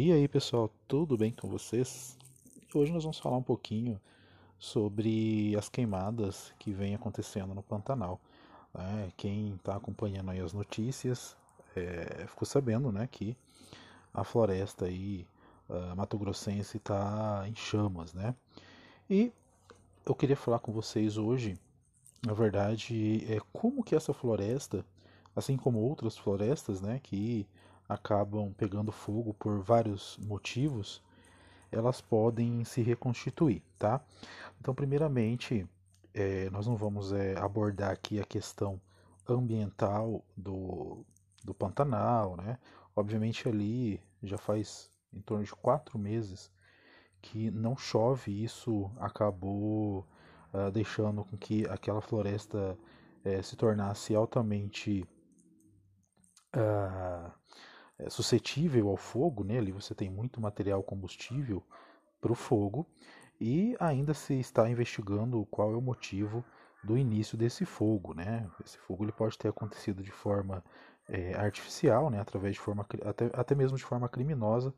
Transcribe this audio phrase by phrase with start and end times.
[0.00, 2.16] E aí pessoal, tudo bem com vocês?
[2.72, 4.00] Hoje nós vamos falar um pouquinho
[4.56, 8.20] sobre as queimadas que vem acontecendo no Pantanal.
[8.72, 9.12] Né?
[9.16, 11.36] Quem está acompanhando aí as notícias
[11.74, 13.36] é, ficou sabendo né, que
[14.14, 15.26] a floresta aí,
[15.68, 18.36] a Mato Grossense está em chamas, né?
[19.10, 19.32] E
[20.06, 21.58] eu queria falar com vocês hoje,
[22.24, 24.86] na verdade, é como que essa floresta,
[25.34, 27.48] assim como outras florestas, né, que
[27.88, 31.02] acabam pegando fogo por vários motivos,
[31.70, 34.00] elas podem se reconstituir, tá?
[34.60, 35.66] Então, primeiramente,
[36.14, 38.80] é, nós não vamos é, abordar aqui a questão
[39.28, 41.04] ambiental do,
[41.44, 42.58] do Pantanal, né?
[42.96, 46.50] Obviamente ali já faz em torno de quatro meses
[47.20, 50.06] que não chove, isso acabou
[50.52, 52.78] uh, deixando com que aquela floresta
[53.24, 55.06] uh, se tornasse altamente
[56.54, 57.32] uh,
[57.98, 59.58] é suscetível ao fogo, né?
[59.58, 61.62] ali você tem muito material combustível
[62.20, 62.86] para o fogo,
[63.40, 66.44] e ainda se está investigando qual é o motivo
[66.82, 68.14] do início desse fogo.
[68.14, 68.48] Né?
[68.64, 70.64] Esse fogo ele pode ter acontecido de forma
[71.08, 72.20] é, artificial, né?
[72.20, 74.74] através de forma, até, até mesmo de forma criminosa,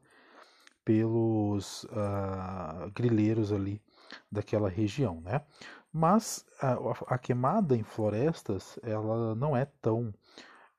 [0.85, 3.83] pelos uh, grileiros ali
[4.31, 5.21] daquela região.
[5.21, 5.43] Né?
[5.93, 6.77] Mas a,
[7.15, 10.13] a queimada em florestas ela não é tão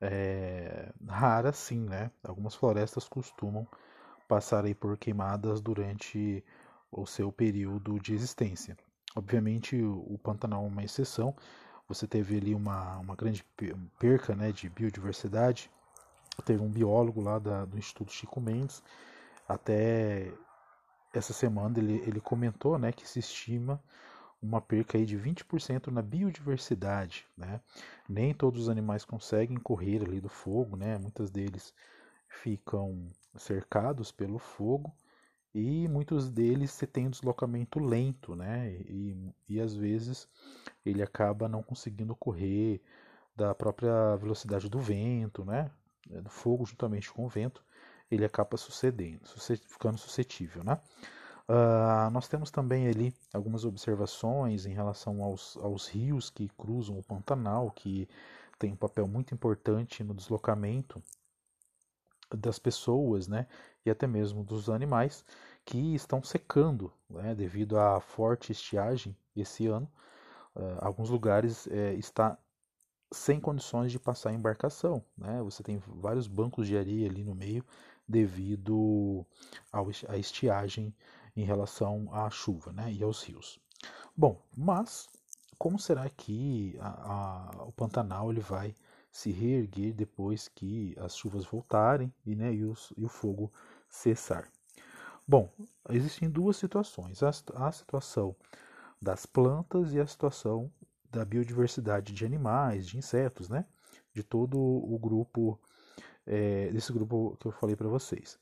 [0.02, 2.10] é, rara sim, né?
[2.24, 3.66] Algumas florestas costumam
[4.28, 6.44] passar aí por queimadas durante
[6.90, 8.76] o seu período de existência.
[9.14, 11.34] Obviamente o Pantanal é uma exceção,
[11.88, 13.44] você teve ali uma, uma grande
[13.98, 15.70] perca né, de biodiversidade.
[16.44, 18.82] Teve um biólogo lá da, do Instituto Chico Mendes,
[19.46, 20.32] até
[21.12, 23.82] essa semana ele, ele comentou né, que se estima
[24.42, 27.24] uma perca aí de 20% na biodiversidade.
[27.36, 27.60] Né?
[28.08, 30.98] Nem todos os animais conseguem correr ali do fogo, né?
[30.98, 31.72] muitos deles
[32.28, 34.92] ficam cercados pelo fogo
[35.54, 38.70] e muitos deles tem um deslocamento lento, né?
[38.88, 40.26] E, e às vezes
[40.84, 42.80] ele acaba não conseguindo correr
[43.36, 45.70] da própria velocidade do vento, né?
[46.06, 47.62] Do fogo juntamente com o vento,
[48.10, 49.20] ele acaba sucedendo,
[49.68, 50.80] ficando suscetível, né?
[51.52, 57.02] Uh, nós temos também ali algumas observações em relação aos, aos rios que cruzam o
[57.02, 58.08] Pantanal, que
[58.58, 61.02] tem um papel muito importante no deslocamento
[62.34, 63.46] das pessoas, né,
[63.84, 65.26] e até mesmo dos animais
[65.62, 69.86] que estão secando, né, devido à forte estiagem esse ano.
[70.56, 72.38] Uh, alguns lugares é, está
[73.12, 75.42] sem condições de passar embarcação, né?
[75.42, 77.62] Você tem vários bancos de areia ali no meio
[78.08, 79.26] devido
[80.08, 80.94] à estiagem
[81.36, 83.60] em relação à chuva né, e aos rios.
[84.16, 85.08] Bom, mas
[85.58, 88.74] como será que a, a, o Pantanal ele vai
[89.10, 93.52] se reerguer depois que as chuvas voltarem e, né, e, e o fogo
[93.88, 94.50] cessar?
[95.26, 95.50] Bom,
[95.90, 98.34] existem duas situações: a, a situação
[99.00, 100.70] das plantas e a situação
[101.10, 103.66] da biodiversidade de animais, de insetos, né?
[104.12, 105.60] De todo o grupo,
[106.26, 108.38] é, desse grupo que eu falei para vocês.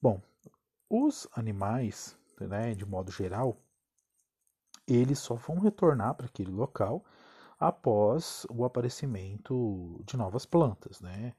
[0.00, 0.20] Bom,
[0.88, 3.56] os animais, né, de modo geral,
[4.86, 7.04] eles só vão retornar para aquele local
[7.58, 11.32] após o aparecimento de novas plantas, né?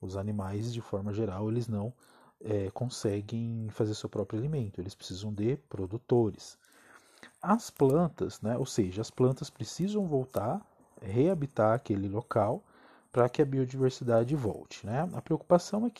[0.00, 1.92] Os animais, de forma geral, eles não
[2.40, 6.58] é, conseguem fazer seu próprio alimento, eles precisam de produtores.
[7.40, 10.60] As plantas, né, ou seja, as plantas precisam voltar,
[11.00, 12.62] reabitar aquele local
[13.10, 14.86] para que a biodiversidade volte.
[14.86, 15.08] Né?
[15.12, 15.90] A preocupação é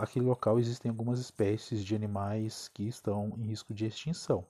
[0.00, 4.44] aquele local existem algumas espécies de animais que estão em risco de extinção.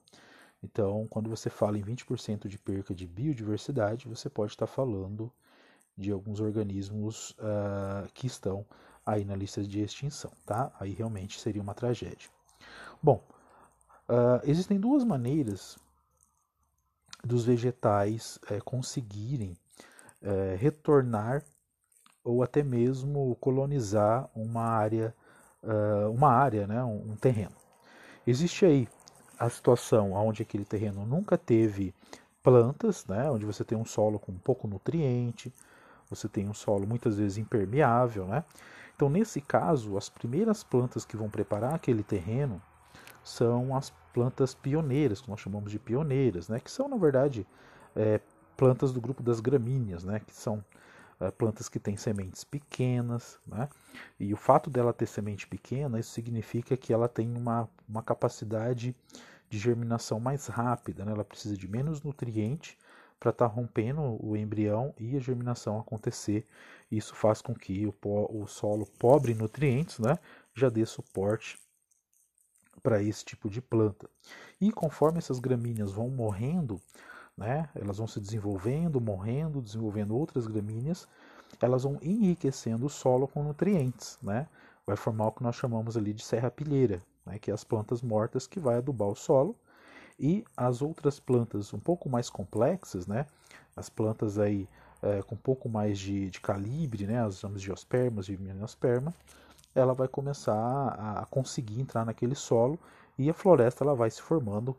[0.62, 5.30] Então, quando você fala em 20% de perca de biodiversidade, você pode estar falando
[5.97, 8.66] de alguns organismos uh, que estão
[9.04, 10.72] aí na lista de extinção, tá?
[10.80, 12.28] Aí realmente seria uma tragédia.
[13.03, 13.22] Bom,
[14.08, 15.78] uh, existem duas maneiras
[17.24, 19.56] dos vegetais uh, conseguirem
[20.22, 21.44] uh, retornar
[22.24, 25.15] ou até mesmo colonizar uma área
[25.66, 27.54] uh, uma área, né, um, um terreno.
[28.27, 28.89] Existe aí
[29.39, 31.95] a situação onde aquele terreno nunca teve
[32.42, 35.53] plantas, né, onde você tem um solo com pouco nutriente,
[36.09, 38.45] você tem um solo muitas vezes impermeável, né?
[38.95, 42.62] Então, nesse caso, as primeiras plantas que vão preparar aquele terreno
[43.22, 46.60] são as plantas pioneiras, que nós chamamos de pioneiras, né?
[46.60, 47.47] Que são, na verdade,
[47.95, 48.21] é,
[48.57, 50.21] plantas do grupo das gramíneas, né?
[50.21, 50.65] Que são
[51.39, 53.68] plantas que têm sementes pequenas, né?
[54.21, 58.95] E o fato dela ter semente pequena, isso significa que ela tem uma, uma capacidade
[59.48, 61.13] de germinação mais rápida, né?
[61.13, 62.77] Ela precisa de menos nutriente
[63.18, 66.47] para estar tá rompendo o embrião e a germinação acontecer.
[66.91, 70.19] Isso faz com que o, o solo pobre em nutrientes, né?
[70.54, 71.59] Já dê suporte
[72.83, 74.09] para esse tipo de planta.
[74.60, 76.80] E conforme essas gramíneas vão morrendo,
[77.36, 81.06] né, elas vão se desenvolvendo, morrendo, desenvolvendo outras gramíneas,
[81.60, 84.47] elas vão enriquecendo o solo com nutrientes, né?
[84.86, 88.47] Vai formar o que nós chamamos ali de serrapilheira, né, que é as plantas mortas
[88.47, 89.56] que vai adubar o solo.
[90.18, 93.27] E as outras plantas um pouco mais complexas, né,
[93.77, 94.68] as plantas aí
[95.03, 99.12] é, com um pouco mais de, de calibre, né, as chamamos de ospermas e gimnosperma,
[99.74, 102.78] ela vai começar a, a, conseguir entrar naquele solo
[103.18, 104.74] e a floresta ela vai se formando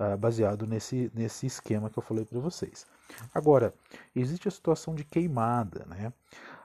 [0.00, 2.86] uh, baseado nesse, nesse esquema que eu falei para vocês.
[3.34, 3.74] Agora,
[4.16, 6.12] existe a situação de queimada, né?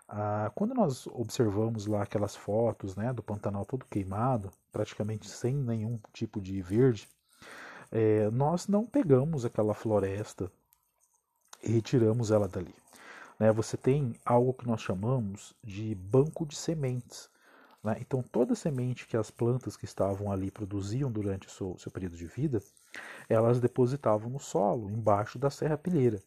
[0.08, 6.00] Ah, quando nós observamos lá aquelas fotos né, do Pantanal todo queimado, praticamente sem nenhum
[6.14, 7.10] tipo de verde,
[7.92, 10.52] é, nós não pegamos aquela floresta
[11.64, 12.76] e retiramos ela dali.
[13.40, 13.52] Né?
[13.52, 17.30] Você tem algo que nós chamamos de banco de sementes.
[17.84, 17.98] Né?
[18.00, 22.16] Então, toda semente que as plantas que estavam ali produziam durante o seu, seu período
[22.16, 22.62] de vida,
[23.30, 26.22] elas depositavam no solo, embaixo da serrapilheira.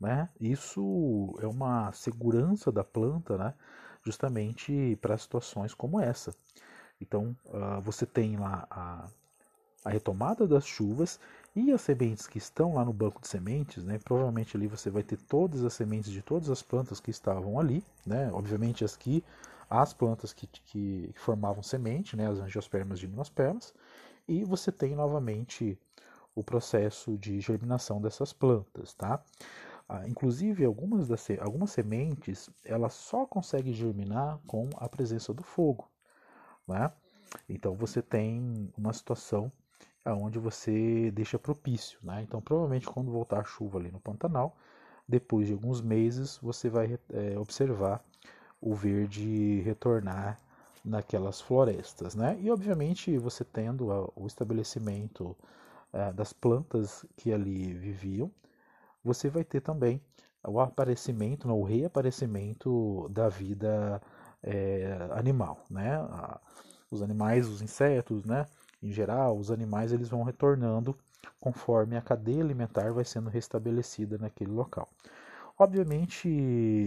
[0.00, 0.28] Né?
[0.40, 3.54] Isso é uma segurança da planta, né?
[4.04, 6.34] justamente para situações como essa.
[7.00, 9.08] Então, uh, você tem lá a,
[9.84, 11.18] a, retomada das chuvas
[11.54, 13.98] e as sementes que estão lá no banco de sementes, né?
[13.98, 17.84] provavelmente ali você vai ter todas as sementes de todas as plantas que estavam ali,
[18.06, 18.30] né?
[18.32, 19.24] obviamente as que
[19.68, 22.28] as plantas que, que, formavam semente, né?
[22.28, 23.72] as angiospermas e gimnospermas,
[24.26, 25.78] e você tem novamente
[26.34, 29.22] o processo de germinação dessas plantas, tá?
[29.88, 35.86] Ah, inclusive, algumas, das, algumas sementes elas só conseguem germinar com a presença do fogo.
[36.66, 36.90] Né?
[37.48, 39.52] Então, você tem uma situação
[40.06, 41.98] onde você deixa propício.
[42.02, 42.22] Né?
[42.22, 44.56] Então, provavelmente, quando voltar a chuva ali no Pantanal,
[45.06, 48.02] depois de alguns meses, você vai é, observar
[48.60, 50.40] o verde retornar
[50.84, 52.14] naquelas florestas.
[52.14, 52.38] Né?
[52.40, 55.36] E, obviamente, você tendo o estabelecimento
[55.92, 58.30] é, das plantas que ali viviam,
[59.04, 60.00] você vai ter também
[60.46, 64.00] o aparecimento, o reaparecimento da vida
[64.42, 65.98] é, animal, né?
[66.90, 68.46] Os animais, os insetos, né?
[68.82, 70.96] Em geral, os animais eles vão retornando
[71.40, 74.88] conforme a cadeia alimentar vai sendo restabelecida naquele local.
[75.58, 76.28] Obviamente,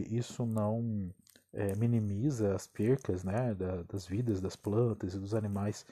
[0.10, 1.10] isso não
[1.56, 5.86] é, minimiza as percas né, da, das vidas das plantas e dos animais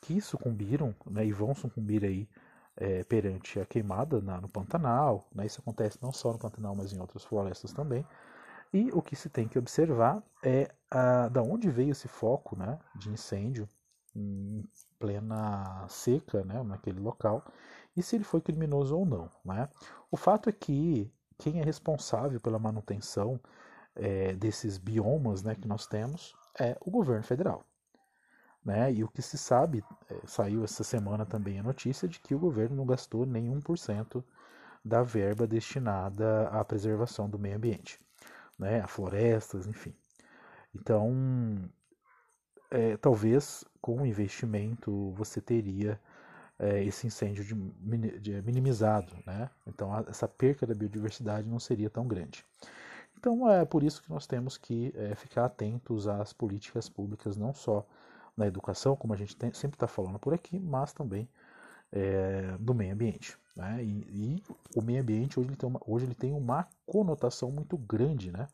[0.00, 2.28] que sucumbiram né, e vão sucumbir aí
[2.76, 5.28] é, perante a queimada na, no Pantanal.
[5.34, 5.46] Né?
[5.46, 8.04] Isso acontece não só no Pantanal, mas em outras florestas também.
[8.72, 12.78] E o que se tem que observar é a, da onde veio esse foco né,
[12.96, 13.68] de incêndio
[14.16, 14.64] em
[14.98, 17.44] plena seca né, naquele local
[17.96, 19.30] e se ele foi criminoso ou não.
[19.44, 19.68] Né?
[20.10, 23.40] O fato é que quem é responsável pela manutenção
[23.96, 27.64] é, desses biomas né, que nós temos é o governo federal.
[28.64, 28.92] Né?
[28.92, 32.38] E o que se sabe, é, saiu essa semana também a notícia de que o
[32.38, 34.24] governo não gastou nenhum por cento
[34.84, 37.98] da verba destinada à preservação do meio ambiente,
[38.58, 38.80] né?
[38.80, 39.94] a florestas, enfim.
[40.74, 41.70] Então,
[42.70, 46.00] é, talvez com o investimento você teria
[46.58, 49.50] é, esse incêndio de, de, minimizado, né?
[49.66, 52.44] Então, a, essa perca da biodiversidade não seria tão grande.
[53.24, 57.54] Então, é por isso que nós temos que é, ficar atentos às políticas públicas, não
[57.54, 57.82] só
[58.36, 61.26] na educação, como a gente tem, sempre está falando por aqui, mas também
[61.90, 63.38] é, do meio ambiente.
[63.56, 63.82] Né?
[63.82, 64.42] E, e,
[64.76, 68.30] o meio ambiente hoje ele, tem uma, hoje ele tem uma conotação muito grande.
[68.30, 68.46] Né?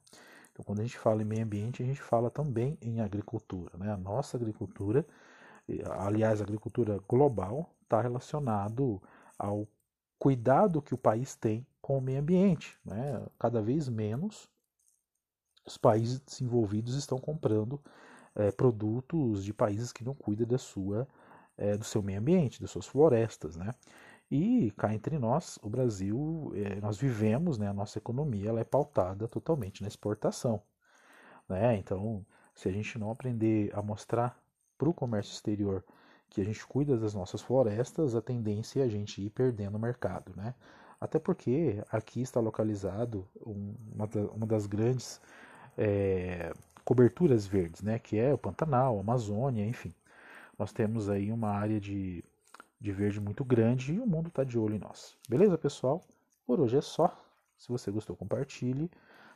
[0.53, 3.73] Então, quando a gente fala em meio ambiente, a gente fala também em agricultura.
[3.77, 3.91] Né?
[3.91, 5.05] A nossa agricultura,
[5.99, 9.03] aliás, a agricultura global, está relacionado
[9.37, 9.67] ao
[10.17, 12.79] cuidado que o país tem com o meio ambiente.
[12.85, 13.21] Né?
[13.37, 14.49] Cada vez menos
[15.65, 17.81] os países desenvolvidos estão comprando
[18.35, 21.07] é, produtos de países que não cuidam da sua,
[21.57, 23.75] é, do seu meio ambiente, das suas florestas, né?
[24.31, 28.65] E cá entre nós, o Brasil, é, nós vivemos, né, a nossa economia ela é
[28.65, 30.63] pautada totalmente na exportação.
[31.49, 31.77] Né?
[31.77, 32.25] Então,
[32.55, 34.41] se a gente não aprender a mostrar
[34.79, 35.85] para o comércio exterior
[36.29, 39.81] que a gente cuida das nossas florestas, a tendência é a gente ir perdendo o
[39.81, 40.33] mercado.
[40.37, 40.55] Né?
[41.01, 45.21] Até porque aqui está localizado uma, uma das grandes
[45.81, 46.53] é,
[46.85, 49.95] coberturas verdes, né, que é o Pantanal, a Amazônia, enfim.
[50.59, 52.23] Nós temos aí uma área de,
[52.79, 55.17] de verde muito grande e o mundo está de olho em nós.
[55.27, 56.05] Beleza, pessoal?
[56.47, 57.19] Por hoje é só.
[57.57, 58.91] Se você gostou, compartilhe.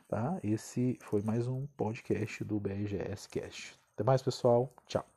[0.07, 0.37] Tá?
[0.43, 3.75] Esse foi mais um podcast do BRGS Cast.
[3.95, 4.71] Até mais, pessoal.
[4.87, 5.14] Tchau.